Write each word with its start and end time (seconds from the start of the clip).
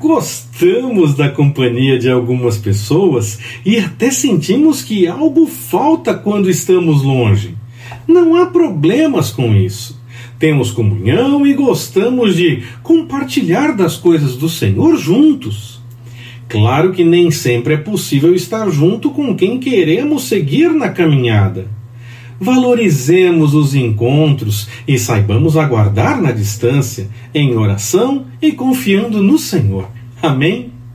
Gostamos 0.00 1.14
da 1.14 1.28
companhia 1.28 1.98
de 1.98 2.08
algumas 2.08 2.56
pessoas 2.56 3.38
e 3.64 3.78
até 3.78 4.10
sentimos 4.10 4.82
que 4.82 5.08
algo 5.08 5.46
falta 5.46 6.14
quando 6.14 6.48
estamos 6.48 7.02
longe. 7.02 7.56
Não 8.06 8.36
há 8.36 8.46
problemas 8.46 9.30
com 9.30 9.54
isso. 9.54 10.00
Temos 10.38 10.70
comunhão 10.70 11.44
e 11.44 11.52
gostamos 11.52 12.36
de 12.36 12.62
compartilhar 12.82 13.74
das 13.74 13.96
coisas 13.96 14.36
do 14.36 14.48
Senhor 14.48 14.96
juntos. 14.96 15.80
Claro 16.48 16.92
que 16.92 17.02
nem 17.02 17.30
sempre 17.30 17.74
é 17.74 17.76
possível 17.76 18.34
estar 18.34 18.70
junto 18.70 19.10
com 19.10 19.34
quem 19.34 19.58
queremos 19.58 20.28
seguir 20.28 20.70
na 20.72 20.88
caminhada. 20.90 21.77
Valorizemos 22.40 23.54
os 23.54 23.74
encontros 23.74 24.68
e 24.86 24.98
saibamos 24.98 25.56
aguardar 25.56 26.20
na 26.22 26.30
distância, 26.30 27.08
em 27.34 27.56
oração 27.56 28.26
e 28.40 28.52
confiando 28.52 29.22
no 29.22 29.38
Senhor. 29.38 29.88
Amém? 30.22 30.77